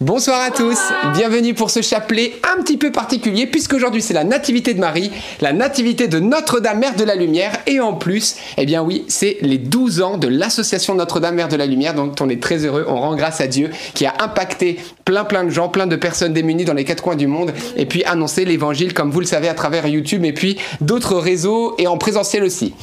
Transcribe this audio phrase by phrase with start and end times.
[0.00, 0.78] Bonsoir à tous,
[1.14, 5.52] bienvenue pour ce chapelet un petit peu particulier puisqu'aujourd'hui c'est la nativité de Marie, la
[5.52, 7.52] nativité de Notre-Dame Mère de la Lumière.
[7.66, 11.56] Et en plus, eh bien oui, c'est les 12 ans de l'association Notre-Dame Mère de
[11.56, 11.94] la Lumière.
[11.94, 15.44] Dont on est très heureux, on rend grâce à Dieu qui a impacté plein plein
[15.44, 18.44] de gens, plein de personnes démunies dans les quatre coins du monde et puis annoncé
[18.44, 22.44] l'évangile comme vous le savez à travers YouTube et puis d'autres réseaux et en présentiel
[22.44, 22.74] aussi.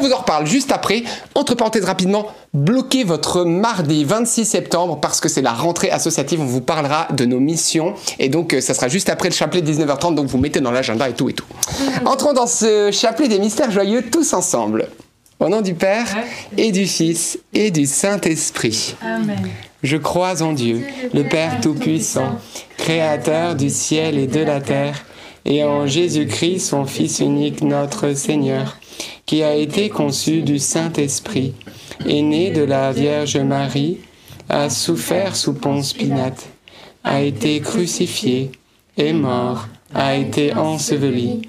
[0.00, 1.02] On vous en reparle juste après.
[1.34, 6.40] Entre parenthèses rapidement, bloquez votre mardi 26 septembre parce que c'est la rentrée associative.
[6.40, 9.62] On vous parlera de nos missions et donc euh, ça sera juste après le chapelet
[9.62, 10.14] de 19h30.
[10.14, 11.46] Donc vous mettez dans l'agenda et tout et tout.
[12.06, 14.88] Entrons dans ce chapelet des mystères joyeux tous ensemble.
[15.38, 16.06] Au nom du Père
[16.56, 18.94] et du Fils et du Saint-Esprit.
[19.02, 19.48] Amen.
[19.82, 20.82] Je crois en Dieu,
[21.14, 22.38] le Père Tout-Puissant,
[22.76, 25.02] Créateur du ciel et de la terre,
[25.46, 28.76] et en Jésus-Christ, son Fils unique, notre Seigneur,
[29.26, 31.54] qui a été conçu du Saint-Esprit,
[32.06, 33.98] est né de la Vierge Marie,
[34.48, 36.48] a souffert sous Ponce Pilate,
[37.04, 38.50] a été crucifié,
[38.96, 41.42] est mort, a été enseveli,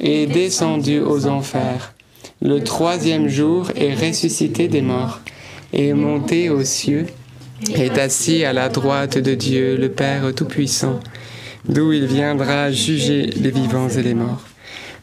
[0.00, 1.94] est descendu aux enfers.
[2.40, 5.20] Le troisième jour est ressuscité des morts,
[5.72, 7.06] est monté aux cieux,
[7.74, 11.00] est assis à la droite de Dieu, le Père Tout-Puissant,
[11.68, 14.47] d'où il viendra juger les vivants et les morts.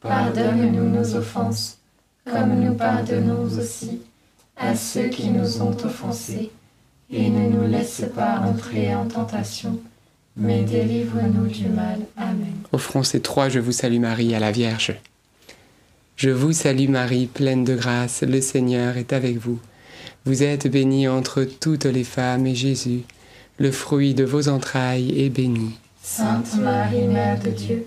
[0.00, 1.78] Pardonne-nous nos offenses,
[2.24, 4.00] comme nous pardonnons aussi
[4.56, 6.50] à ceux qui nous ont offensés.
[7.10, 9.80] Et ne nous laisse pas entrer en tentation,
[10.36, 12.00] mais délivre-nous du mal.
[12.18, 12.52] Amen.
[12.70, 14.94] Offrons ces trois Je vous salue Marie à la Vierge.
[16.16, 19.58] Je vous salue Marie, pleine de grâce, le Seigneur est avec vous.
[20.26, 23.02] Vous êtes bénie entre toutes les femmes, et Jésus,
[23.56, 25.78] le fruit de vos entrailles, est béni.
[26.02, 27.86] Sainte Marie, Mère de Dieu,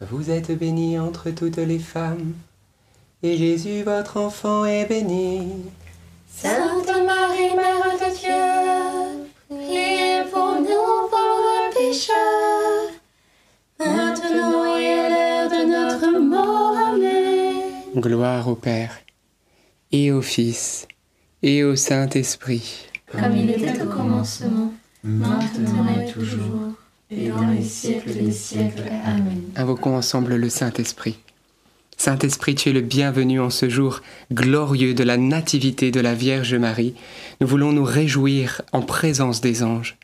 [0.00, 2.34] Vous êtes bénie entre toutes les femmes,
[3.22, 5.52] et Jésus, votre enfant, est béni.
[6.28, 12.90] Sainte Marie, Mère de Dieu, priez pour nous pauvres pécheurs,
[13.78, 16.76] maintenant et à l'heure de notre mort.
[16.76, 17.62] Amen.
[17.94, 18.98] Gloire au Père,
[19.92, 20.88] et au Fils,
[21.42, 22.88] et au Saint-Esprit.
[23.06, 24.72] Comme il était au commencement,
[25.04, 26.72] maintenant et toujours,
[27.10, 28.84] et dans les siècles des siècles.
[29.04, 29.42] Amen.
[29.56, 31.18] Invoquons ensemble le Saint-Esprit.
[31.96, 34.00] Saint-Esprit, tu es le bienvenu en ce jour
[34.32, 36.94] glorieux de la nativité de la Vierge Marie.
[37.40, 39.96] Nous voulons nous réjouir en présence des anges.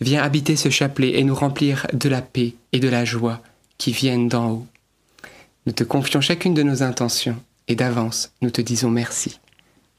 [0.00, 3.40] Viens habiter ce chapelet et nous remplir de la paix et de la joie
[3.78, 4.66] qui viennent d'en haut.
[5.66, 7.36] Nous te confions chacune de nos intentions
[7.68, 9.38] et d'avance, nous te disons merci.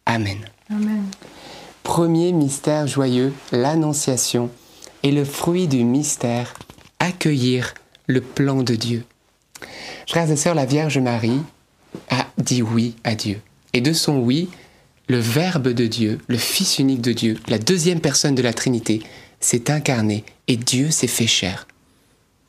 [0.06, 0.40] Amen.
[0.70, 1.04] Amen.
[1.84, 4.50] Premier mystère joyeux, l'Annonciation,
[5.04, 6.54] et le fruit du mystère,
[7.00, 7.74] accueillir
[8.08, 9.04] le plan de Dieu.
[10.08, 11.42] Frères et sœurs, la Vierge Marie
[12.10, 13.40] a dit oui à Dieu.
[13.74, 14.50] Et de son oui,
[15.08, 19.02] le Verbe de Dieu, le Fils unique de Dieu, la deuxième personne de la Trinité,
[19.40, 21.68] s'est incarné et Dieu s'est fait chair.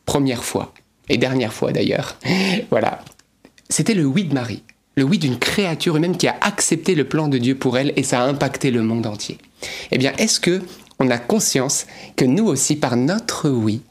[0.06, 0.72] Première fois,
[1.08, 2.16] et dernière fois d'ailleurs.
[2.70, 3.04] voilà.
[3.68, 4.62] C'était le oui de Marie,
[4.96, 8.02] le oui d'une créature humaine qui a accepté le plan de Dieu pour elle et
[8.02, 9.38] ça a impacté le monde entier.
[9.90, 10.62] Eh bien, est-ce que
[11.00, 13.82] on a conscience que nous aussi, par notre oui,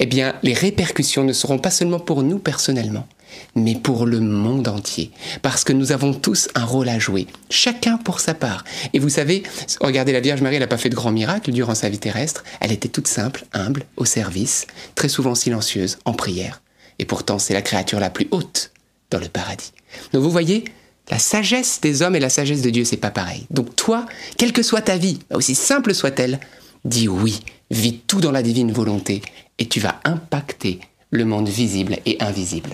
[0.00, 3.06] eh bien, les répercussions ne seront pas seulement pour nous personnellement,
[3.54, 5.12] mais pour le monde entier.
[5.42, 8.64] Parce que nous avons tous un rôle à jouer, chacun pour sa part.
[8.92, 9.44] Et vous savez,
[9.80, 12.42] regardez, la Vierge Marie, elle n'a pas fait de grands miracles durant sa vie terrestre.
[12.60, 16.62] Elle était toute simple, humble, au service, très souvent silencieuse, en prière.
[16.98, 18.72] Et pourtant, c'est la créature la plus haute
[19.10, 19.72] dans le paradis.
[20.12, 20.64] Donc vous voyez,
[21.10, 23.46] la sagesse des hommes et la sagesse de Dieu, c'est pas pareil.
[23.50, 24.06] Donc toi,
[24.36, 26.40] quelle que soit ta vie, aussi simple soit-elle,
[26.86, 27.40] dis oui,
[27.70, 29.20] vis tout dans la divine volonté
[29.58, 30.80] et tu vas impacter
[31.10, 32.70] le monde visible et invisible.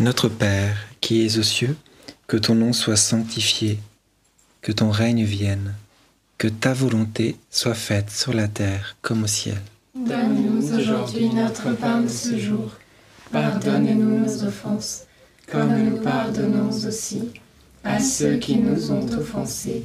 [0.00, 1.76] Notre Père, qui es aux cieux,
[2.28, 3.78] que ton nom soit sanctifié,
[4.62, 5.74] que ton règne vienne,
[6.36, 9.60] que ta volonté soit faite sur la terre comme au ciel.
[9.96, 12.70] Donne-nous aujourd'hui notre pain de ce jour.
[13.32, 15.02] Pardonne-nous nos offenses,
[15.50, 17.30] comme nous pardonnons aussi
[17.82, 19.84] à ceux qui nous ont offensés.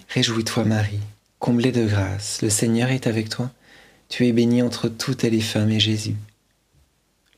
[0.13, 0.99] Réjouis-toi Marie,
[1.39, 3.49] comblée de grâce, le Seigneur est avec toi.
[4.09, 6.17] Tu es bénie entre toutes les femmes et Jésus,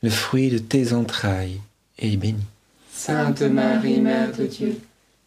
[0.02, 1.60] le fruit de tes entrailles,
[2.00, 2.42] est béni.
[2.92, 4.76] Sainte Marie, Mère de Dieu,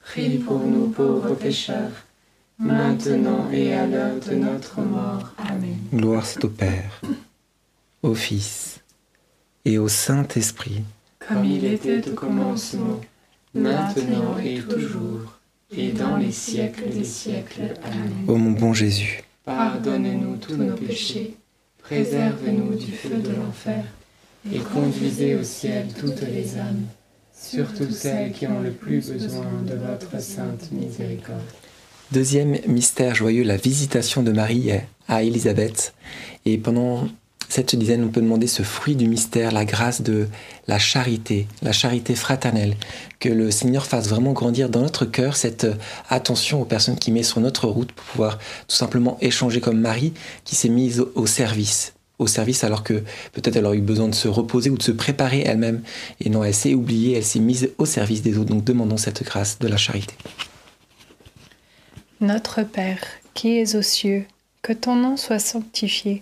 [0.01, 2.03] priez pour nous pauvres pécheurs,
[2.59, 5.31] maintenant et à l'heure de notre mort.
[5.37, 5.77] Amen.
[5.93, 6.99] Gloire soit au Père,
[8.03, 8.81] au Fils
[9.63, 10.83] et au Saint-Esprit,
[11.25, 12.99] Comme il était au commencement,
[13.53, 15.36] maintenant et toujours,
[15.75, 17.73] et dans les siècles des siècles.
[17.83, 18.11] Amen.
[18.27, 19.21] ô mon bon Jésus.
[19.45, 21.35] Pardonne-nous tous nos péchés,
[21.83, 23.83] préserve-nous du feu de l'enfer,
[24.53, 26.85] et conduisez au ciel toutes les âmes,
[27.33, 31.41] surtout celles qui ont le plus besoin de votre sainte miséricorde.
[32.11, 34.71] Deuxième mystère joyeux, la visitation de Marie
[35.09, 35.93] à Élisabeth.
[36.45, 37.07] Et pendant
[37.49, 40.27] cette dizaine, on peut demander ce fruit du mystère, la grâce de
[40.67, 42.75] la charité, la charité fraternelle,
[43.19, 45.73] que le Seigneur fasse vraiment grandir dans notre cœur cette euh,
[46.09, 48.37] attention aux personnes qui met sur notre route pour pouvoir
[48.67, 50.13] tout simplement échanger comme Marie
[50.43, 54.15] qui s'est mise au- service, au service alors que peut-être elle aurait eu besoin de
[54.15, 55.83] se reposer ou de se préparer elle-même.
[56.19, 58.49] Et non, elle s'est oubliée, elle s'est mise au service des autres.
[58.49, 60.15] Donc demandons cette grâce de la charité.
[62.19, 62.99] Notre Père,
[63.33, 64.25] qui es aux cieux,
[64.63, 66.21] que ton nom soit sanctifié,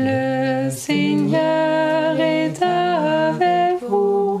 [0.00, 4.40] Le Seigneur est avec vous.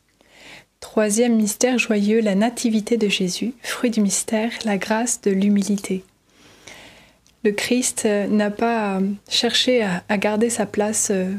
[0.81, 3.53] Troisième mystère joyeux, la nativité de Jésus.
[3.61, 6.03] Fruit du mystère, la grâce de l'humilité.
[7.45, 11.31] Le Christ euh, n'a pas euh, cherché à, garder sa place euh,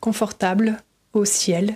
[0.00, 0.76] confortable
[1.14, 1.74] au ciel.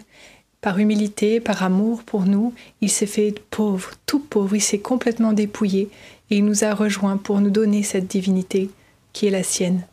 [0.61, 5.33] Par humilité, par amour pour nous, il s'est fait pauvre, tout pauvre, il s'est complètement
[5.33, 5.89] dépouillé
[6.31, 8.71] et il nous a rejoints pour nous donner cette divinité
[9.13, 9.85] qui est la sienne.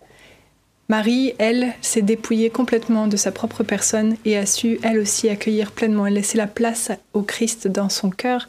[0.90, 5.74] Marie, elle, s'est dépouillée complètement de sa propre personne et a su, elle aussi, accueillir
[5.74, 8.48] pleinement et laisser la place au Christ dans son cœur,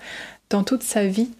[0.48, 1.30] dans toute sa vie.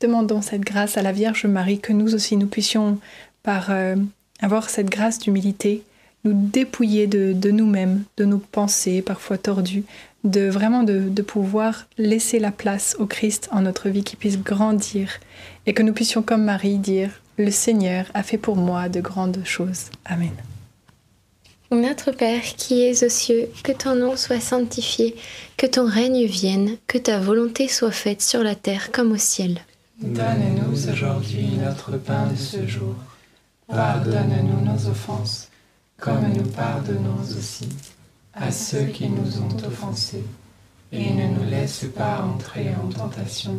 [0.00, 2.98] Demandons cette grâce à la Vierge Marie, que nous aussi, nous puissions,
[3.44, 3.94] par euh,
[4.40, 5.84] avoir cette grâce d'humilité,
[6.24, 9.84] nous dépouiller de, nous-mêmes, de nos pensées parfois tordues,
[10.24, 15.20] de vraiment de pouvoir laisser la place au Christ en notre vie, qui puisse grandir
[15.66, 19.40] et que nous puissions, comme Marie, dire Le Seigneur a fait pour moi de grandes
[19.46, 19.86] choses.
[20.04, 20.34] Amen.
[21.70, 25.16] Notre Père qui es aux cieux, que ton nom soit sanctifié,
[25.56, 29.62] que ton règne vienne, que ta volonté soit faite sur la terre comme au ciel.
[30.02, 32.94] Donne-nous aujourd'hui notre pain de ce jour.
[33.68, 35.48] Pardonne-nous nos offenses,
[35.98, 37.70] comme nous pardonnons aussi
[38.34, 40.24] à ceux qui nous ont offensés.
[40.92, 43.58] Et ne nous laisse pas entrer en tentation,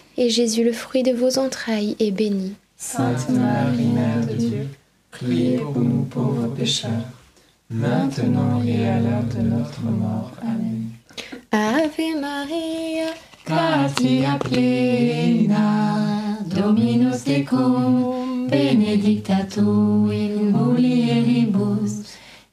[0.17, 2.53] Jésus, le fruit de vos entrailles, est béni.
[2.77, 4.67] Sainte Marie, Mère de Dieu,
[5.11, 7.05] priez pour nous pauvres pécheurs,
[7.69, 10.31] maintenant et à l'heure de notre mort.
[10.41, 10.89] Amen.
[11.51, 13.13] Ave Maria,
[13.45, 22.03] Gratia plena, Dominus tecum, benedicta tu in mulieribus,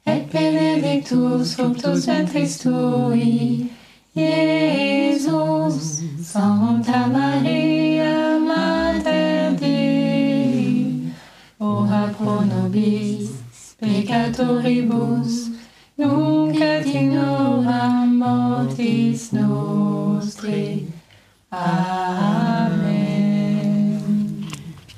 [0.05, 3.67] et benedictus fructus ventris tui,
[4.15, 6.03] Iesus.
[6.21, 11.11] Santa Maria, Mater Dei,
[11.59, 13.29] ora pro nobis
[13.79, 15.49] peccatoribus,
[15.97, 20.87] nunc et in hora mortis nostri.
[21.51, 22.79] Amen.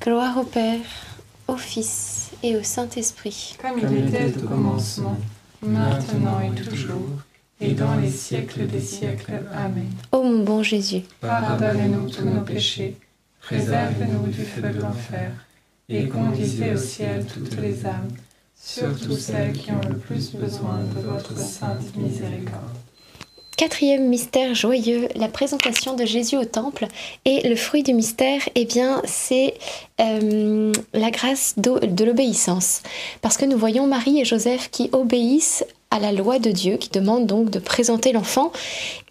[0.02, 0.82] gloire au Père,
[1.47, 3.56] au Fils et au Saint-Esprit.
[3.62, 5.17] Comme il était au commencement,
[5.62, 7.21] maintenant et toujours,
[7.62, 9.43] et dans les siècles des siècles.
[9.54, 9.89] Amen.
[10.12, 12.97] Ô mon bon Jésus, Pardonnez-nous tous nos péchés,
[13.41, 15.32] préservez-nous du feu de l'enfer,
[15.88, 18.10] et conduisez au ciel toutes les âmes,
[18.56, 22.78] surtout celles qui ont le plus besoin de votre sainte miséricorde.
[23.58, 26.88] Quatrième mystère joyeux, la présentation de Jésus au temple.
[27.26, 29.54] Et le fruit du mystère, eh bien, c'est
[30.00, 32.82] euh, la grâce de l'obéissance.
[33.21, 36.90] Parce que nous voyons Marie et Joseph qui obéissent à la loi de Dieu, qui
[36.90, 38.52] demande donc de présenter l'enfant.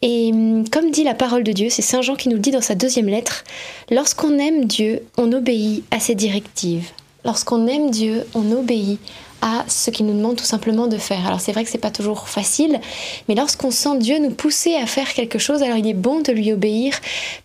[0.03, 2.51] Et hum, comme dit la parole de Dieu, c'est Saint Jean qui nous le dit
[2.51, 3.45] dans sa deuxième lettre,
[3.91, 6.91] lorsqu'on aime Dieu, on obéit à ses directives.
[7.25, 8.99] Lorsqu'on aime Dieu, on obéit
[9.43, 11.27] à ce qu'il nous demande tout simplement de faire.
[11.27, 12.81] Alors c'est vrai que c'est pas toujours facile,
[13.29, 16.33] mais lorsqu'on sent Dieu nous pousser à faire quelque chose, alors il est bon de
[16.33, 16.95] lui obéir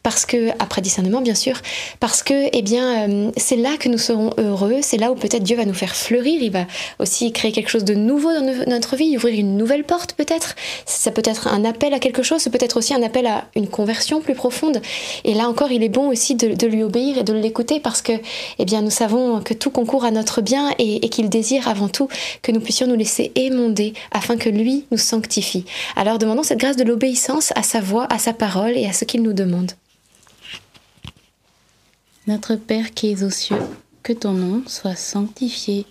[0.03, 1.59] parce que après discernement bien sûr,
[1.99, 5.43] parce que eh bien euh, c'est là que nous serons heureux, c'est là où peut-être
[5.43, 6.65] Dieu va nous faire fleurir, il va
[6.99, 10.55] aussi créer quelque chose de nouveau dans no- notre vie, ouvrir une nouvelle porte peut-être.
[10.85, 13.45] Ça peut être un appel à quelque chose, ça peut être aussi un appel à
[13.55, 14.81] une conversion plus profonde.
[15.23, 18.01] Et là encore, il est bon aussi de, de lui obéir et de l'écouter parce
[18.01, 18.13] que
[18.59, 21.84] eh bien nous savons que tout concourt à notre bien et, et qu'il désire avant
[21.89, 22.07] tout
[22.41, 25.65] que nous puissions nous laisser émonder afin que lui nous sanctifie.
[25.95, 29.05] Alors demandons cette grâce de l'obéissance à sa voix, à sa parole et à ce
[29.05, 29.71] qu'il nous demande.
[32.27, 33.61] Notre Père qui es aux cieux,
[34.01, 35.85] que ton nom soit sanctifié,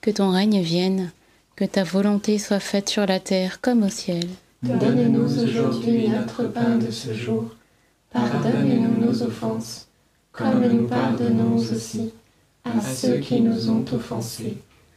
[0.00, 1.12] que ton règne vienne,
[1.54, 4.26] que ta volonté soit faite sur la terre comme au ciel.
[4.62, 7.44] Donne-nous aujourd'hui notre pain de ce jour.
[8.12, 9.86] Pardonne-nous nos offenses,
[10.32, 12.12] comme nous pardonnons aussi
[12.64, 14.56] à ceux qui nous ont offensés.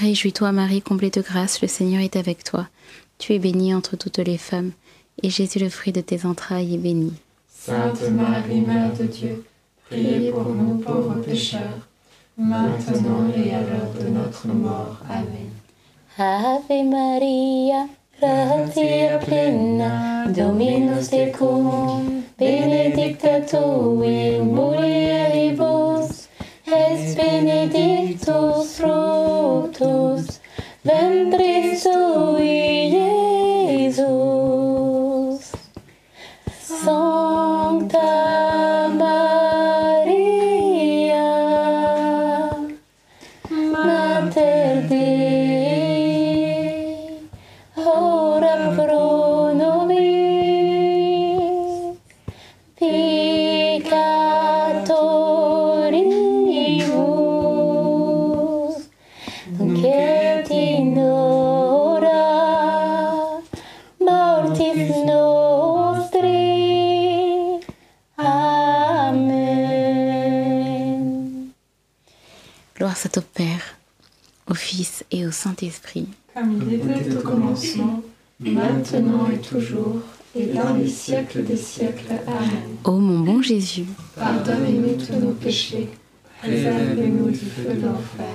[0.00, 2.66] Réjouis-toi Marie, comblée de grâce, le Seigneur est avec toi.
[3.18, 4.72] Tu es bénie entre toutes les femmes,
[5.22, 7.12] et Jésus, le fruit de tes entrailles, est béni.
[7.48, 9.44] Sainte Marie, Mère de Dieu,
[9.88, 11.88] priez pour nous pauvres pécheurs,
[12.36, 14.98] maintenant et à l'heure de notre mort.
[15.08, 15.50] Amen.
[16.18, 17.88] Ave Maria,
[18.20, 26.28] gratia plena, Dominus tecum, benedicta tu in mulieribus,
[26.66, 29.23] et benedictus fructus
[30.84, 32.63] ventris tui,
[81.34, 82.04] siècles des siècles.
[82.26, 82.76] Amen.
[82.84, 83.84] Ô mon bon Jésus,
[84.16, 85.88] Pardonnez-nous tous nos péchés,
[86.40, 88.26] préservez-nous du feu de l'enfer,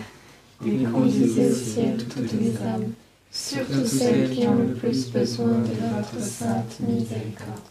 [0.66, 2.92] et conduisez au ciel toutes les âmes,
[3.32, 7.62] surtout celles qui ont le plus besoin de votre sainte miséricorde.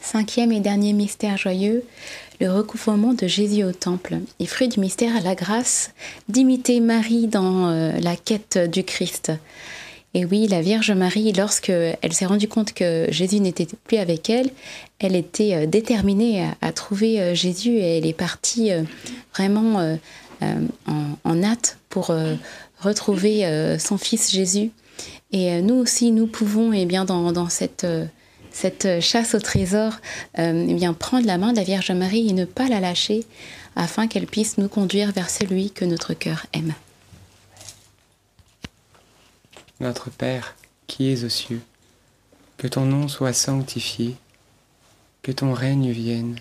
[0.00, 1.84] Cinquième et dernier mystère joyeux,
[2.40, 4.16] le recouvrement de Jésus au temple.
[4.40, 5.92] Et fruit du mystère, la grâce
[6.28, 9.30] d'imiter Marie dans euh, la quête du Christ.
[10.14, 14.28] Et oui, la Vierge Marie, lorsque elle s'est rendue compte que Jésus n'était plus avec
[14.28, 14.50] elle,
[14.98, 18.82] elle était euh, déterminée à, trouver euh, Jésus et elle est partie euh,
[19.34, 19.96] vraiment
[20.86, 21.54] en, en
[21.88, 22.10] pour
[22.80, 24.72] retrouver son fils Jésus.
[25.30, 27.86] Et nous aussi, nous pouvons, eh bien, dans, cette,
[29.00, 29.92] chasse au trésor,
[30.36, 33.24] eh bien, prendre la main de la Vierge Marie et ne pas la lâcher
[33.76, 36.74] afin qu'elle puisse nous conduire vers celui que notre cœur aime.
[39.82, 40.54] Notre Père,
[40.86, 41.60] qui es aux cieux,
[42.56, 44.14] que ton nom soit sanctifié,
[45.22, 46.38] que ton règne vienne,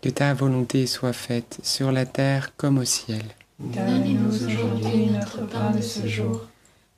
[0.00, 3.22] que ta volonté soit faite sur la terre comme au ciel.
[3.58, 6.46] Donne-nous aujourd'hui notre pain de ce jour.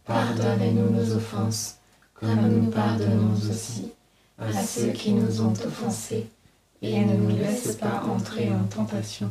[0.04, 1.78] Pardonnez-nous nos offenses,
[2.14, 3.90] comme nous pardonnons aussi
[4.38, 6.28] à ceux qui nous ont offensés.
[6.80, 9.30] Et ne nous laisse pas entrer en tentation,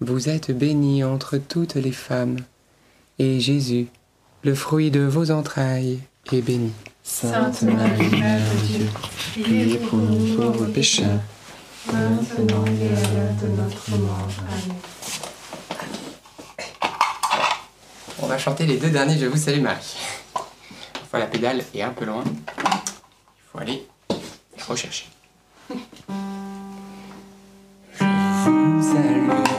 [0.00, 2.36] Vous êtes bénie entre toutes les femmes,
[3.18, 3.88] et Jésus,
[4.44, 5.98] le fruit de vos entrailles,
[6.30, 6.70] est béni.
[7.02, 8.86] Sainte Marie, Mère de Dieu,
[9.42, 11.18] priez pour nous pauvres pécheurs,
[11.92, 14.28] maintenant et à l'heure de notre mort.
[14.48, 14.76] Amen.
[18.22, 19.96] On va chanter les deux derniers Je vous salue Marie.
[20.92, 22.22] Parfois la pédale est un peu loin.
[22.24, 23.86] Il faut aller
[24.68, 25.06] rechercher.
[27.98, 29.57] Je vous salue,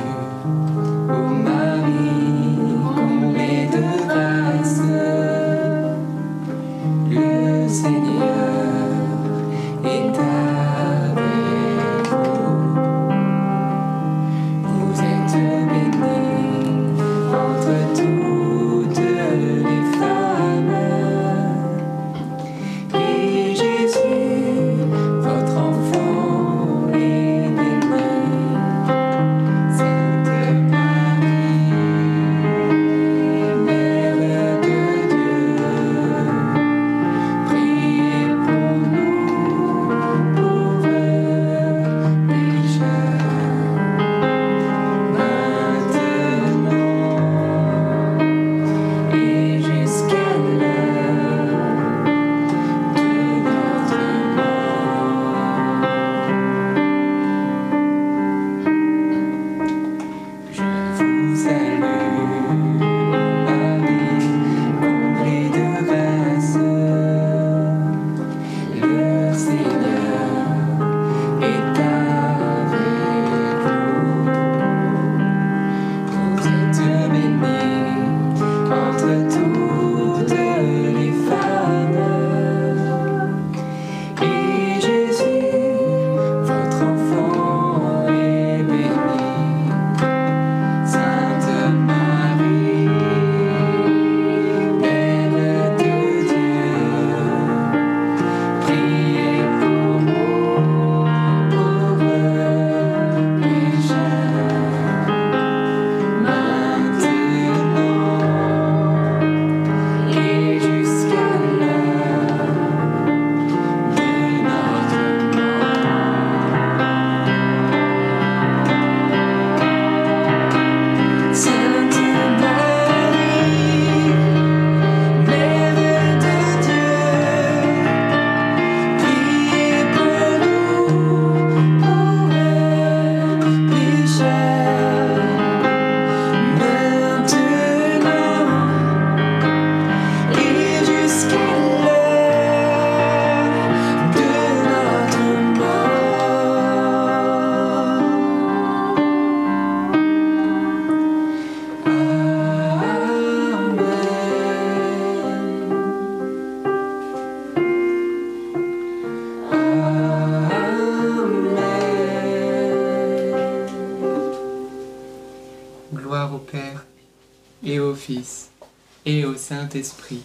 [169.20, 170.22] et au Saint-Esprit.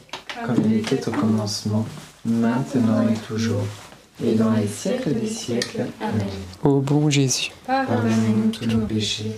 [0.47, 1.87] Comme il était au commencement,
[2.25, 3.67] maintenant et toujours,
[4.23, 5.87] et dans les siècles des siècles.
[6.01, 6.27] Amen.
[6.63, 9.37] Ô bon Jésus, Pardonnez-nous tous nos péchés,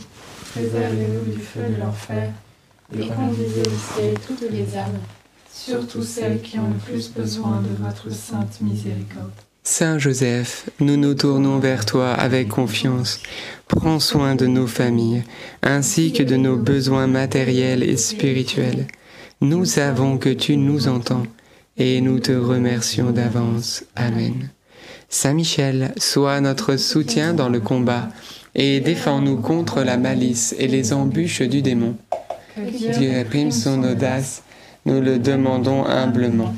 [0.53, 2.33] préservez-nous du feu de l'enfer,
[2.95, 5.01] et conduisez au ciel toutes les âmes,
[5.53, 9.33] surtout celles qui ont le plus besoin de votre sainte miséricorde.
[9.65, 13.21] Saint Joseph, nous nous tournons vers toi avec confiance.
[13.67, 15.25] Prends soin de nos familles,
[15.63, 18.87] ainsi que de nos besoins matériels et spirituels.
[19.43, 21.25] Nous savons que tu nous entends,
[21.77, 23.85] et nous te remercions d'avance.
[23.95, 24.49] Amen.
[25.11, 28.09] Saint Michel, sois notre soutien dans le combat,
[28.55, 31.97] et défends-nous contre la malice et les embûches du démon.
[32.57, 34.43] Dieu réprime son audace,
[34.87, 36.55] nous le demandons humblement.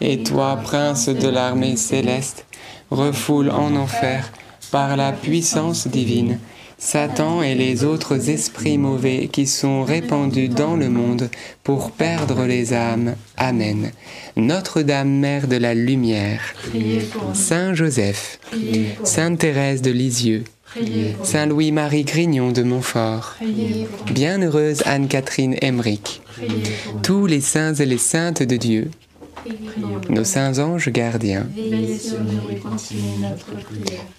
[0.00, 2.44] Et toi, prince de l'armée céleste,
[2.90, 4.32] refoule en enfer,
[4.72, 6.40] par la puissance divine,
[6.78, 11.30] Satan et les autres esprits mauvais qui sont répandus dans le monde
[11.62, 13.16] pour perdre les âmes.
[13.36, 13.92] Amen.
[14.36, 16.54] Notre-Dame, Mère de la Lumière.
[17.32, 18.38] Saint Joseph.
[19.04, 20.44] Sainte Thérèse de Lisieux.
[21.22, 23.36] Saint Louis-Marie Grignon de Montfort.
[24.12, 26.20] Bienheureuse Anne-Catherine Emmerich,
[27.02, 28.90] tous les saints et les saintes de Dieu,
[30.10, 31.46] nos saints anges gardiens,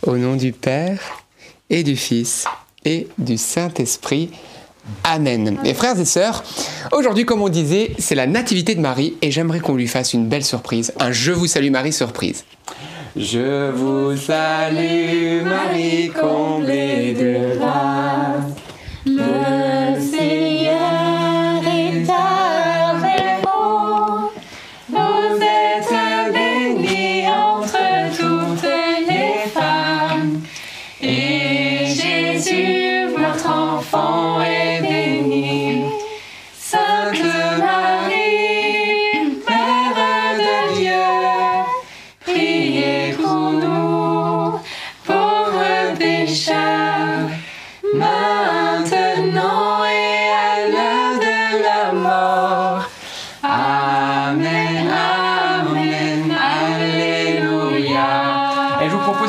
[0.01, 1.26] au nom du Père
[1.69, 2.45] et du Fils
[2.85, 4.29] et du Saint-Esprit.
[5.03, 5.57] Amen.
[5.65, 6.43] Et frères et sœurs,
[6.91, 10.27] aujourd'hui, comme on disait, c'est la nativité de Marie et j'aimerais qu'on lui fasse une
[10.27, 12.45] belle surprise, un Je vous salue Marie surprise.
[13.15, 18.53] Je vous salue Marie, comblée de grâce.
[19.05, 19.99] Le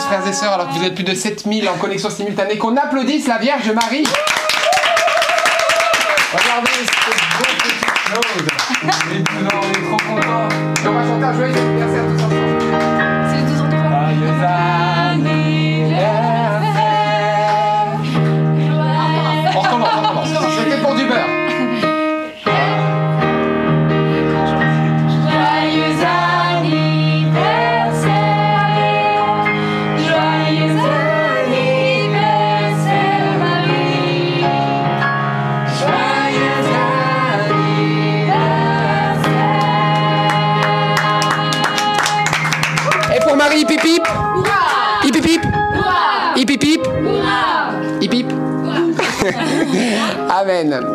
[0.08, 3.28] frères et sœurs, alors que vous êtes plus de 7000 en connexion simultanée, qu'on applaudisse
[3.28, 4.06] la Vierge Marie.
[6.32, 8.46] Regardez cette beau petite chose.
[9.12, 10.48] Et nous, on est trop contents.
[10.82, 12.36] Et on va chanter un joyeux anniversaire tous ensemble.
[13.28, 14.44] C'est le 12 ans Joyeux
[15.10, 16.38] anniversaire.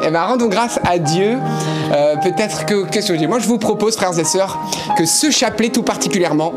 [0.05, 1.37] Eh bien, rendons grâce à Dieu.
[1.93, 3.27] Euh, Peut-être que, qu'est-ce que je dis?
[3.27, 4.57] Moi, je vous propose, frères et sœurs,
[4.97, 6.53] que ce chapelet tout particulièrement,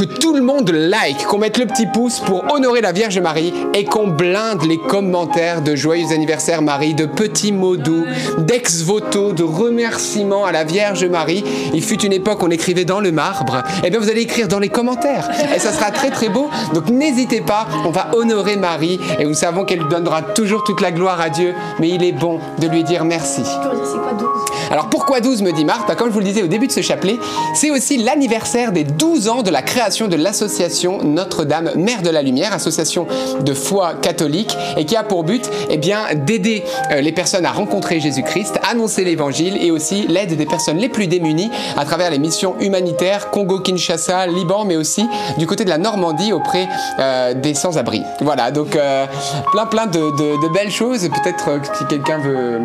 [0.00, 3.52] que tout le monde like, qu'on mette le petit pouce pour honorer la Vierge Marie
[3.74, 8.06] et qu'on blinde les commentaires de joyeux anniversaire Marie, de petits mots doux,
[8.38, 11.44] d'ex voto, de remerciements à la Vierge Marie.
[11.74, 13.62] Il fut une époque où on écrivait dans le marbre.
[13.84, 16.48] Eh bien, vous allez écrire dans les commentaires et ça sera très très beau.
[16.72, 20.92] Donc, n'hésitez pas, on va honorer Marie et nous savons qu'elle donnera toujours toute la
[20.92, 23.42] gloire à Dieu, mais il est bon de lui dire merci.
[23.44, 24.28] C'est quoi 12
[24.70, 25.86] Alors pourquoi 12 me dit Marthe?
[25.86, 27.18] Bah, Comme je vous le disais au début de ce chapelet,
[27.54, 32.22] c'est aussi l'anniversaire des 12 ans de la création de l'association Notre-Dame Mère de la
[32.22, 33.08] Lumière, association
[33.40, 36.62] de foi catholique et qui a pour but eh d'aider
[36.92, 41.08] euh, les personnes à rencontrer Jésus-Christ, annoncer l'évangile et aussi l'aide des personnes les plus
[41.08, 45.06] démunies à travers les missions humanitaires Congo-Kinshasa, Liban, mais aussi
[45.38, 46.68] du côté de la Normandie auprès
[47.00, 48.02] euh, des sans-abri.
[48.20, 49.06] Voilà, donc euh,
[49.52, 51.08] plein plein de, belles choses.
[51.08, 52.60] Peut-être euh, si quelqu'un veut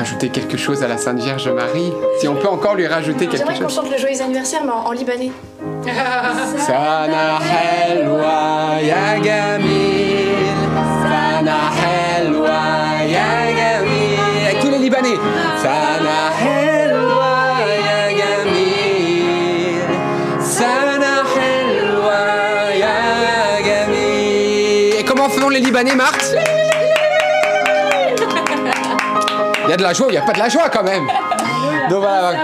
[0.00, 1.92] rajouter quelque chose à la Sainte Vierge Marie.
[2.20, 3.74] Si on peut encore lui rajouter quelque J'aimerais qu'on chose.
[3.84, 5.30] chante le joyeux anniversaire, mais en, en libanais.
[14.46, 15.18] Avec tous les Libanais.
[24.98, 26.34] Et comment font les Libanais, Marthe?
[29.70, 31.06] Il y a de la joie, il n'y a pas de la joie quand même.
[31.88, 32.32] Donc voilà.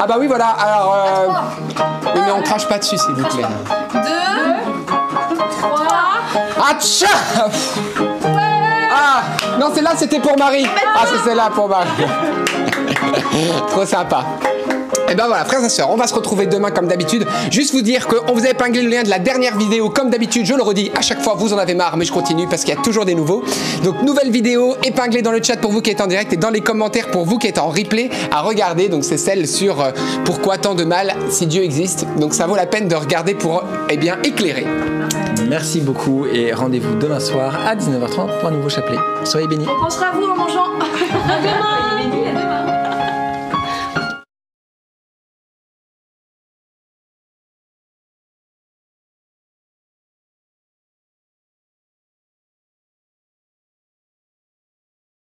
[0.00, 0.94] Ah bah oui voilà, alors...
[0.94, 1.28] euh,
[2.14, 3.44] oui, mais on crache pas dessus s'il vous plaît.
[3.92, 6.70] Deux, trois...
[6.70, 7.06] Atcha
[8.90, 9.22] Ah
[9.60, 10.66] Non, celle-là, c'était pour Marie.
[10.96, 11.88] Ah, c'est celle-là pour Marie.
[13.68, 14.24] Trop sympa.
[15.14, 17.24] Et ben voilà, frères et sœurs, on va se retrouver demain comme d'habitude.
[17.48, 20.44] Juste vous dire qu'on vous a épinglé le lien de la dernière vidéo comme d'habitude.
[20.44, 22.74] Je le redis à chaque fois, vous en avez marre, mais je continue parce qu'il
[22.74, 23.44] y a toujours des nouveaux.
[23.84, 26.50] Donc nouvelle vidéo épinglée dans le chat pour vous qui êtes en direct et dans
[26.50, 28.88] les commentaires pour vous qui êtes en replay à regarder.
[28.88, 29.92] Donc c'est celle sur euh,
[30.24, 32.06] pourquoi tant de mal si Dieu existe.
[32.18, 34.66] Donc ça vaut la peine de regarder pour eh bien éclairer.
[35.48, 38.98] Merci beaucoup et rendez-vous demain soir à 19h30 pour un nouveau chapelet.
[39.22, 39.66] Soyez bénis.
[39.78, 40.72] On pensera à vous en mangeant.
[41.28, 41.84] À demain.